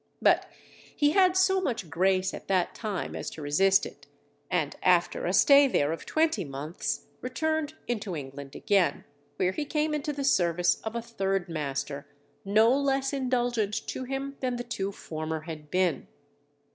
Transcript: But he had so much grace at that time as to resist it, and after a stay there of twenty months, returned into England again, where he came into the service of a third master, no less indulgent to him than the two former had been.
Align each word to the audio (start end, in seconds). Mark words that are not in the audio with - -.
But 0.19 0.47
he 0.95 1.11
had 1.11 1.37
so 1.37 1.61
much 1.61 1.87
grace 1.87 2.33
at 2.33 2.47
that 2.47 2.73
time 2.73 3.15
as 3.15 3.29
to 3.29 3.41
resist 3.43 3.85
it, 3.85 4.07
and 4.49 4.75
after 4.81 5.27
a 5.27 5.31
stay 5.31 5.67
there 5.67 5.91
of 5.91 6.07
twenty 6.07 6.43
months, 6.43 7.05
returned 7.21 7.75
into 7.87 8.15
England 8.15 8.55
again, 8.55 9.03
where 9.35 9.51
he 9.51 9.63
came 9.63 9.93
into 9.93 10.11
the 10.11 10.23
service 10.23 10.81
of 10.81 10.95
a 10.95 11.03
third 11.03 11.49
master, 11.49 12.07
no 12.43 12.75
less 12.75 13.13
indulgent 13.13 13.75
to 13.89 14.03
him 14.05 14.37
than 14.39 14.55
the 14.55 14.63
two 14.63 14.91
former 14.91 15.41
had 15.41 15.69
been. 15.69 16.07